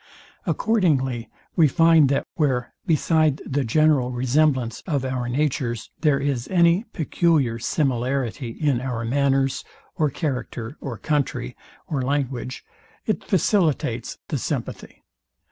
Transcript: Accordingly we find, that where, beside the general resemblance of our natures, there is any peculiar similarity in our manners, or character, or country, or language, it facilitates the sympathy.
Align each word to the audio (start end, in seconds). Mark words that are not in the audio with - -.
Accordingly 0.47 1.29
we 1.55 1.67
find, 1.67 2.09
that 2.09 2.25
where, 2.33 2.73
beside 2.87 3.39
the 3.45 3.63
general 3.63 4.11
resemblance 4.11 4.81
of 4.87 5.05
our 5.05 5.29
natures, 5.29 5.91
there 5.99 6.19
is 6.19 6.47
any 6.47 6.85
peculiar 6.91 7.59
similarity 7.59 8.49
in 8.49 8.81
our 8.81 9.05
manners, 9.05 9.63
or 9.95 10.09
character, 10.09 10.75
or 10.81 10.97
country, 10.97 11.55
or 11.85 12.01
language, 12.01 12.65
it 13.05 13.23
facilitates 13.23 14.17
the 14.29 14.39
sympathy. 14.39 15.03